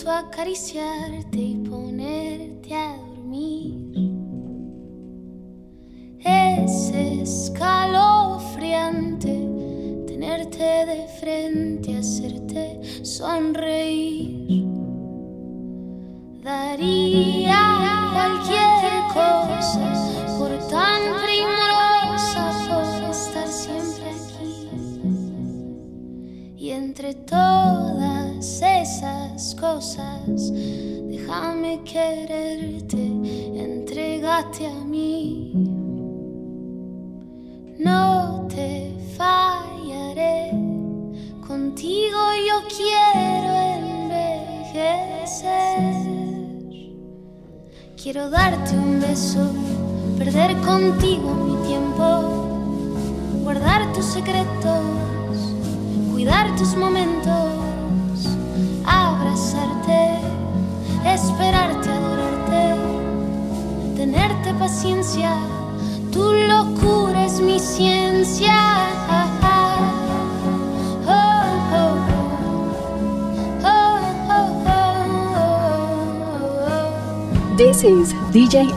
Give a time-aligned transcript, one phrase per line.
[0.00, 2.49] junto a acariciarte y poner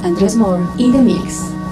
[0.03, 1.62] Andres Moore in the mix.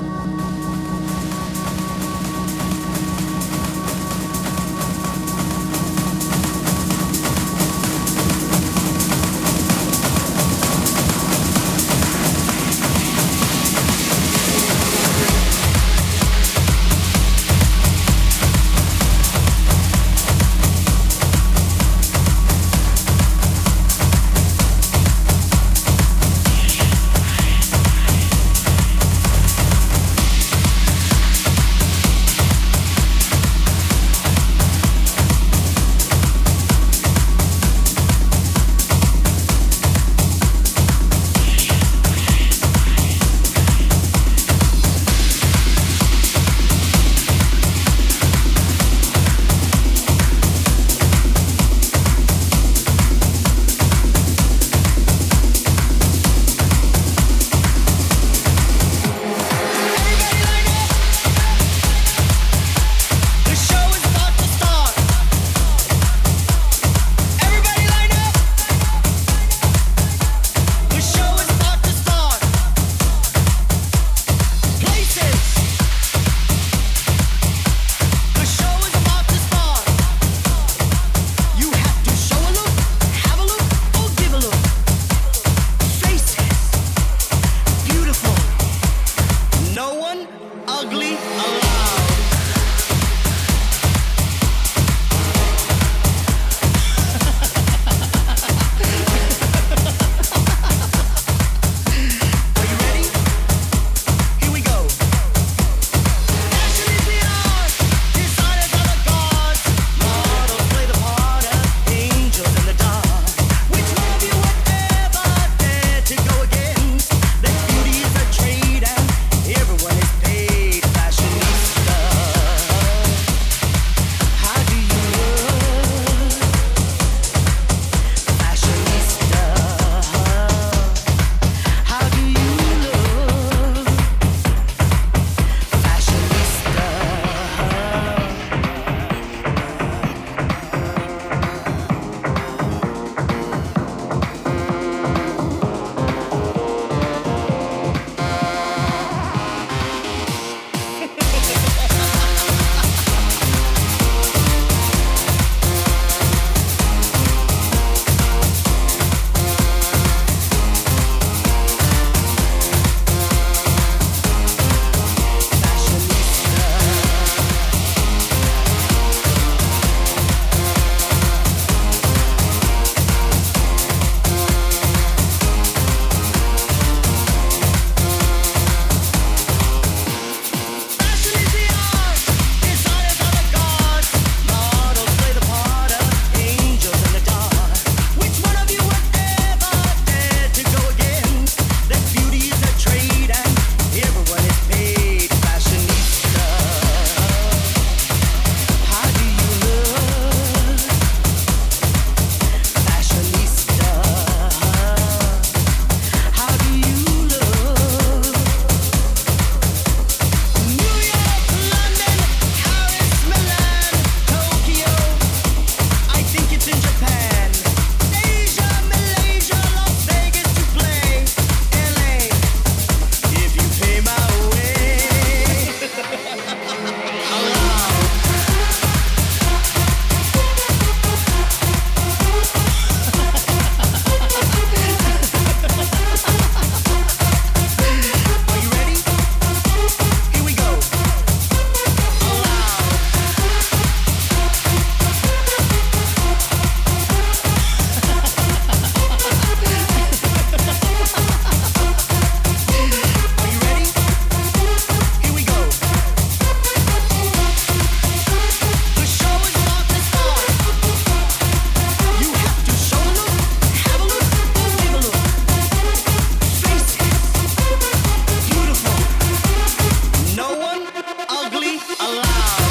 [272.02, 272.71] allow.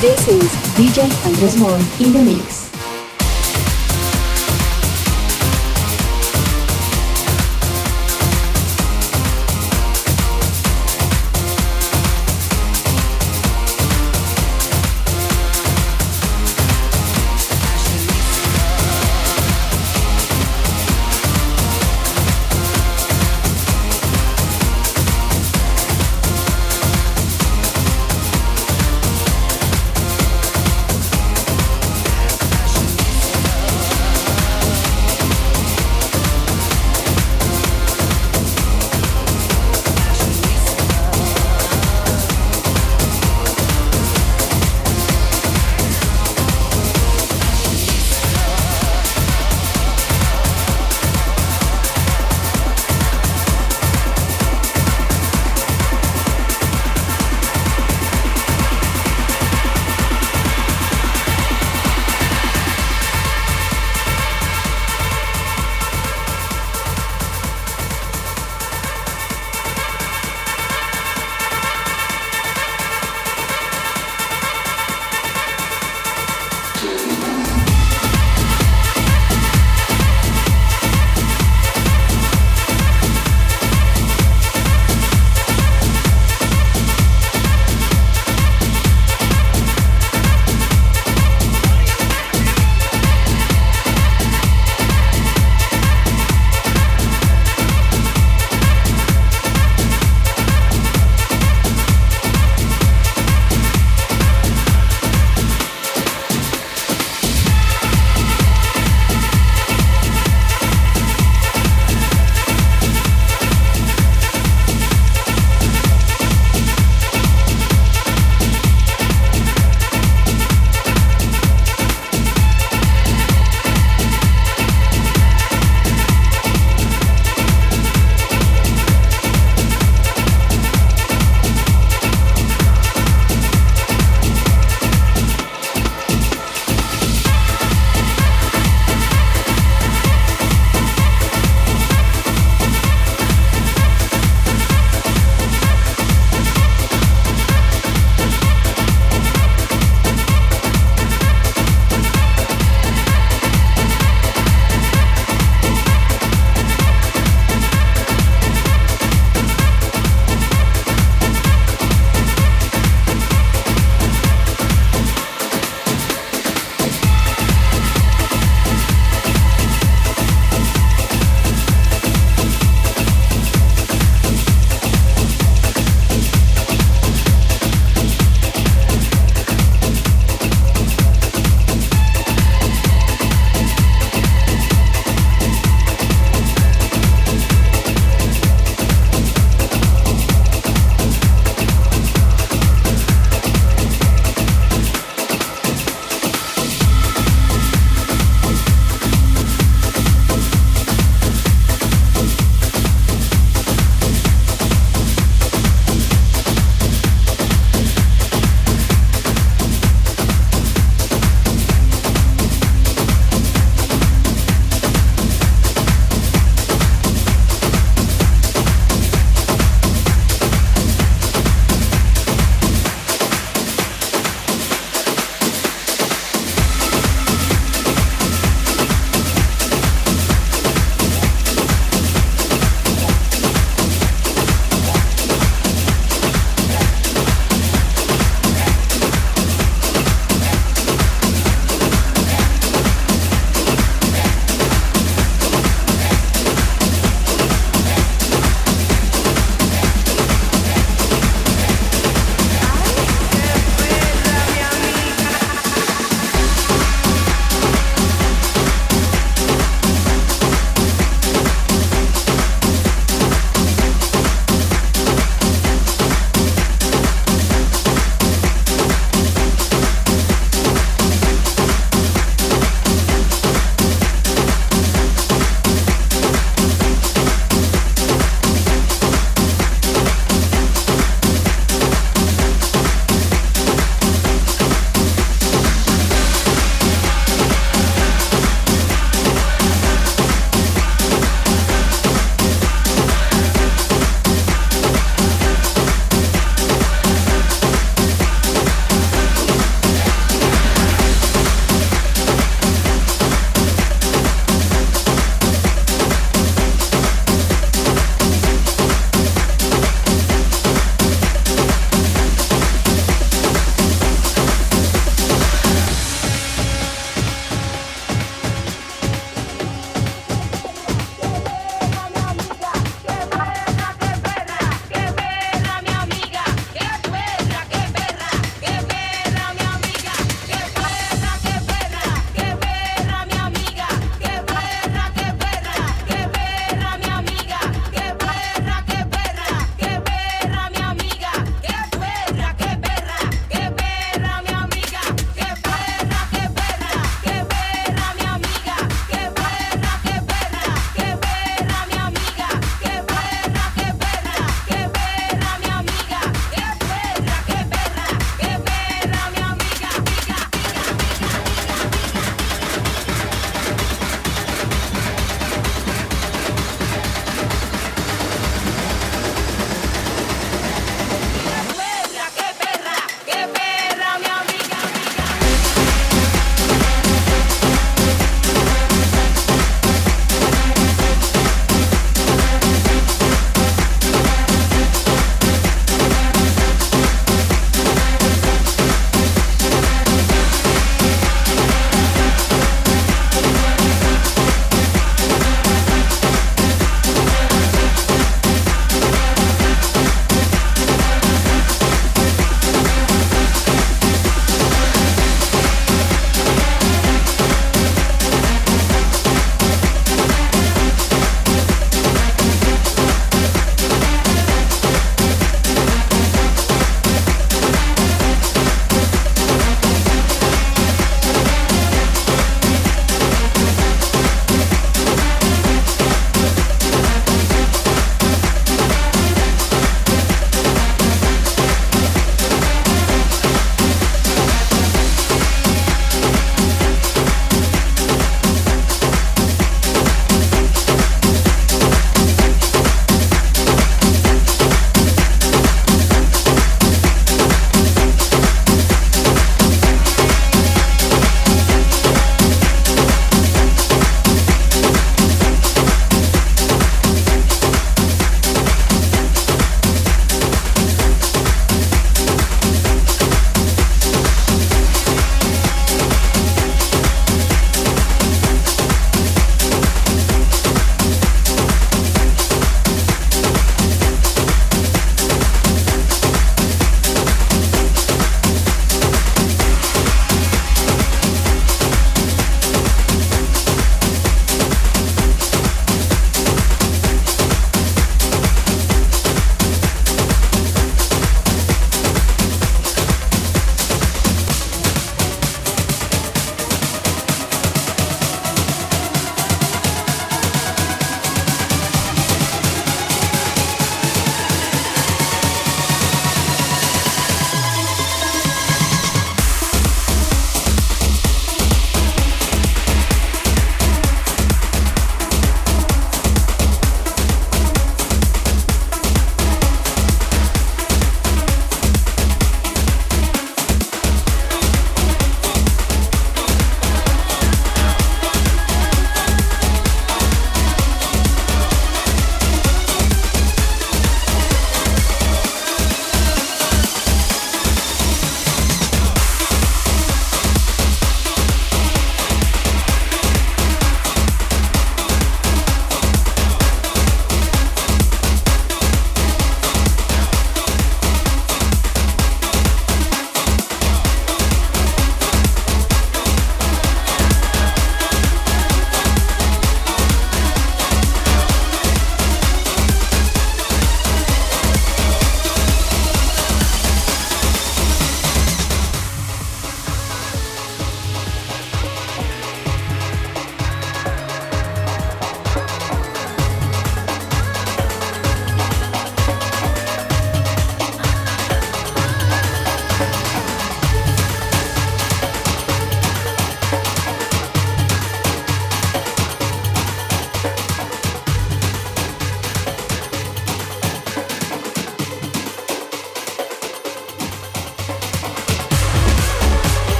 [0.00, 0.44] This is
[0.78, 2.59] DJ Andres Moore in the mix.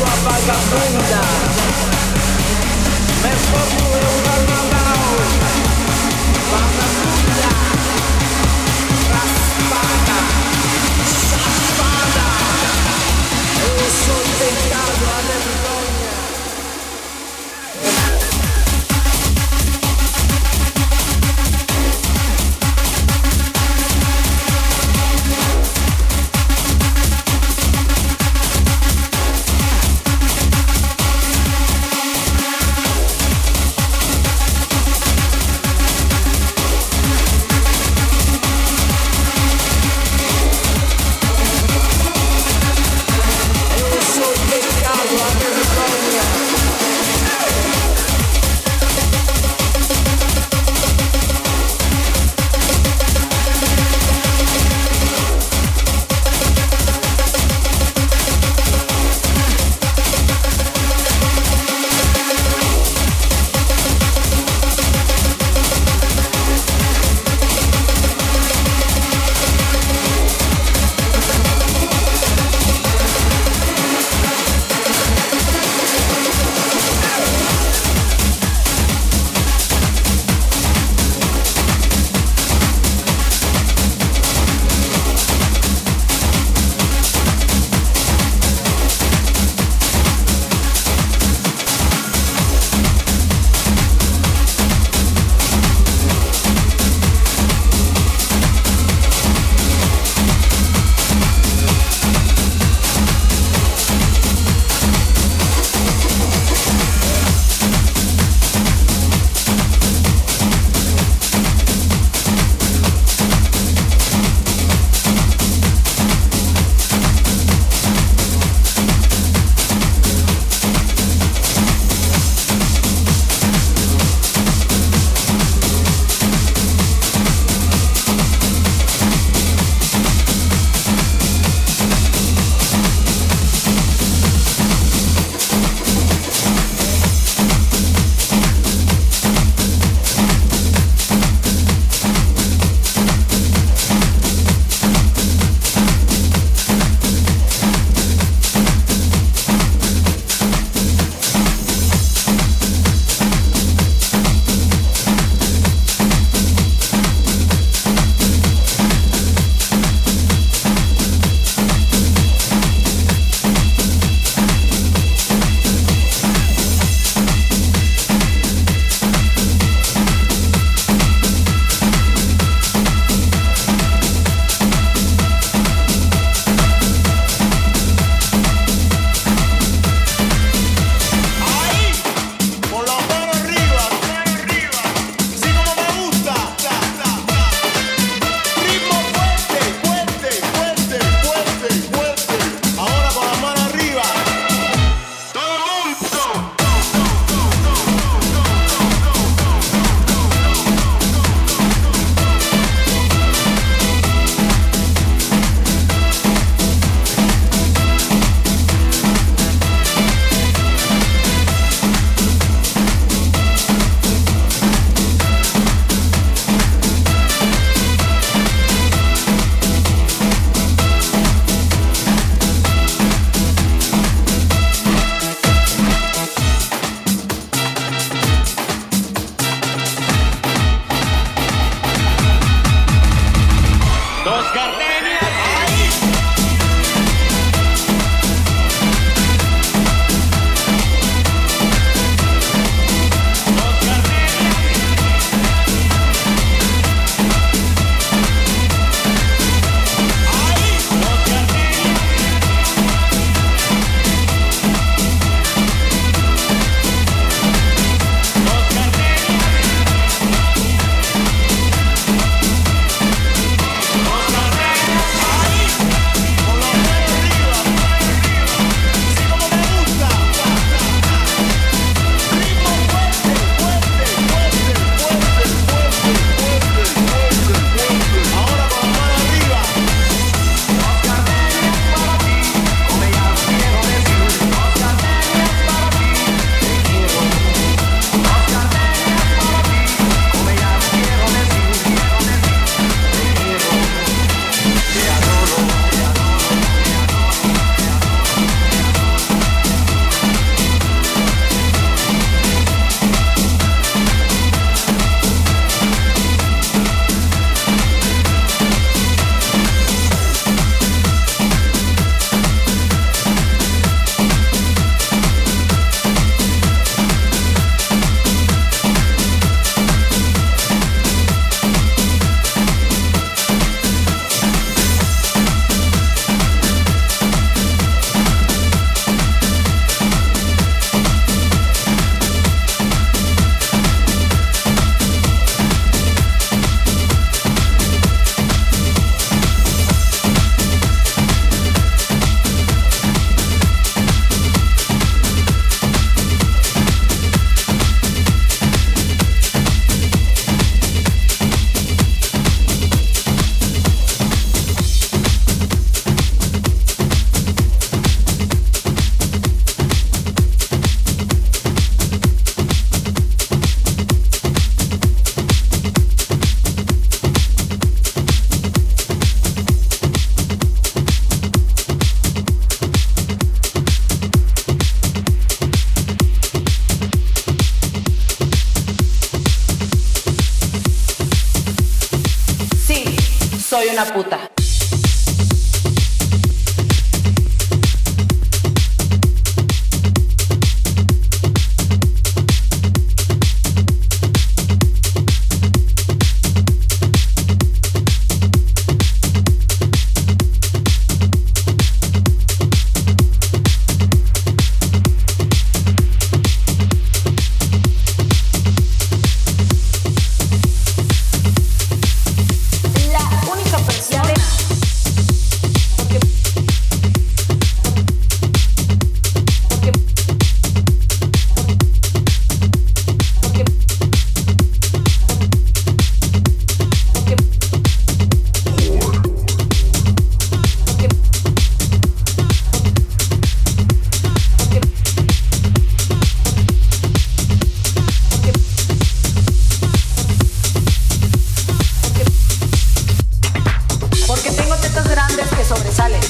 [0.00, 1.20] sua vagabunda.
[3.22, 4.59] Mas como eu na minha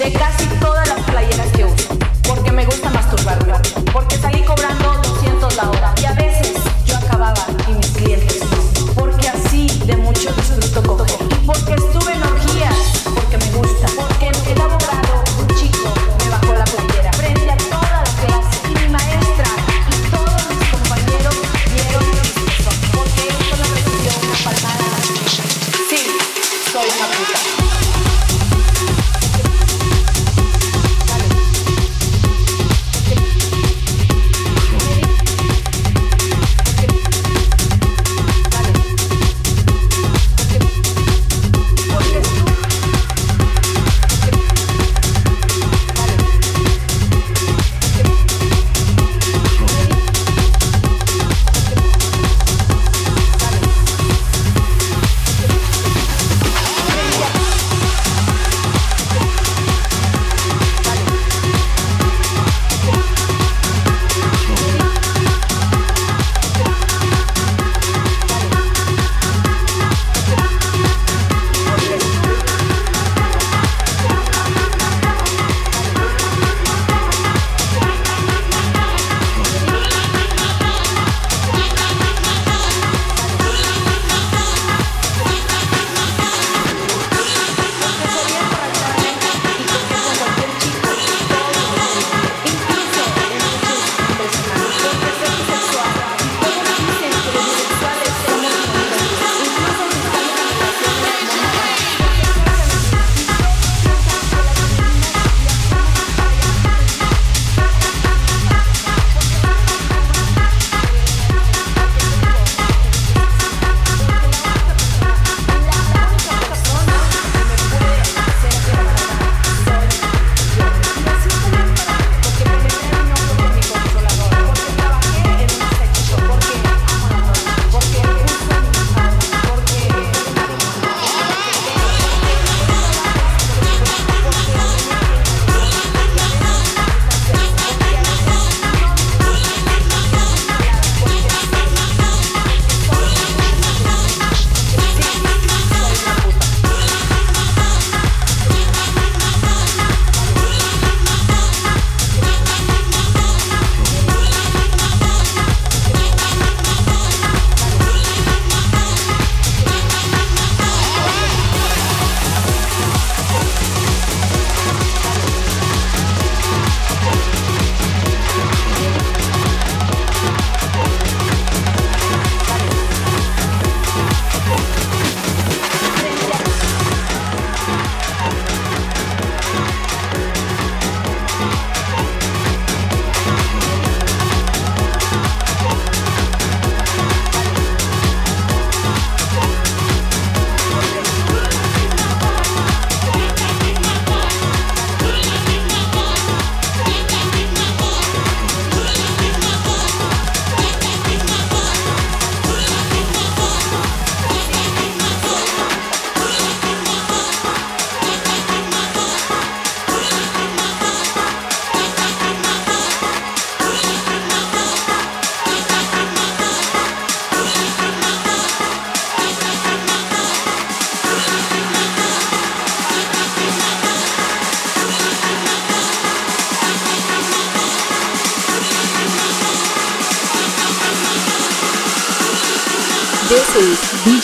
[0.01, 0.60] This is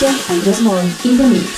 [0.07, 1.56] DJ Andres Moore in the mix.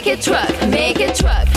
[0.00, 1.49] Make it truck, make it truck,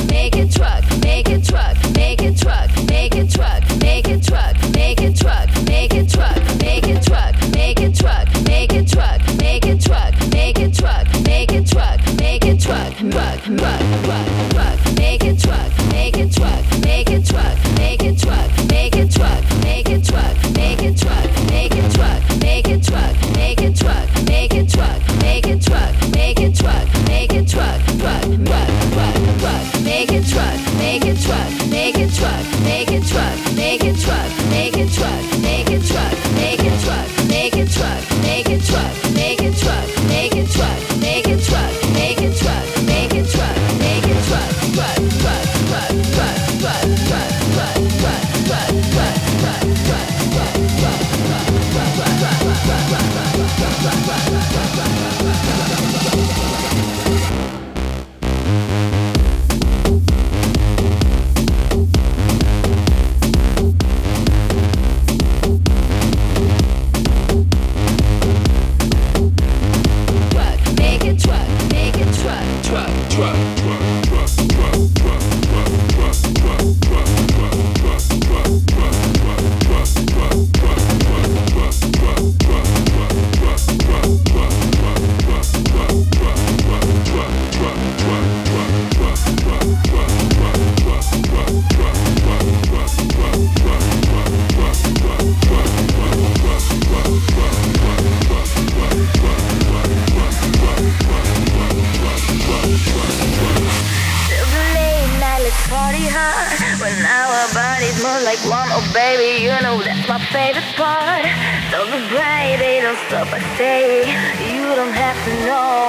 [113.63, 115.87] You don't have to know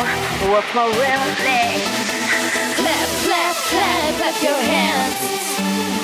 [0.49, 1.91] what my real name.
[2.77, 6.04] Clap, clap, clap, clap your hands.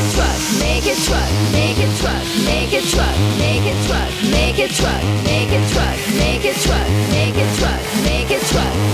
[0.13, 4.71] truck, make it truck, make it truck, make it truck, make it truck, make it
[4.71, 8.90] truck, make it truck, make it truck, make it truck, make it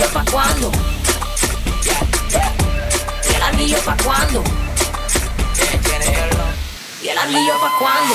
[0.00, 0.72] anillo pa' cuando,
[3.28, 4.42] ¿Y el anillo pa' cuando,
[7.02, 8.14] ¿Y el anillo pa' cuando.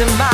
[0.00, 0.33] in my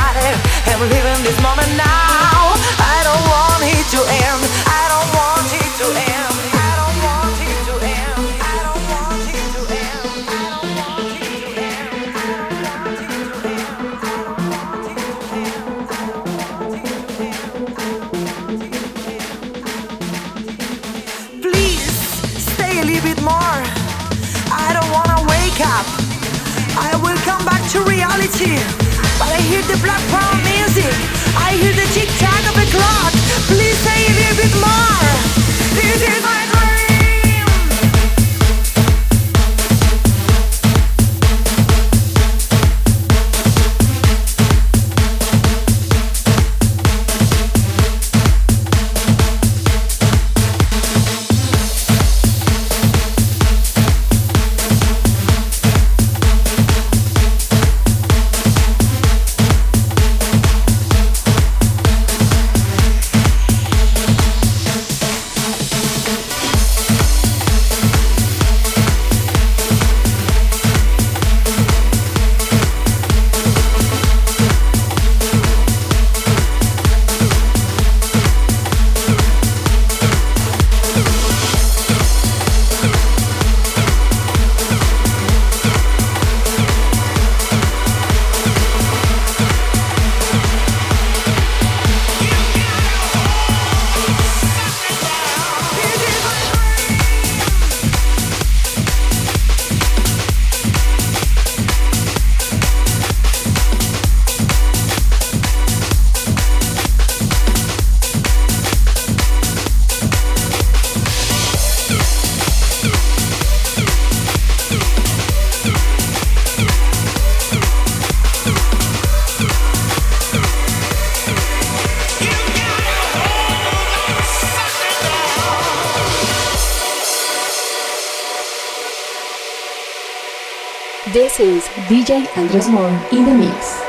[131.13, 133.80] This is DJ Andres Moore in the mix.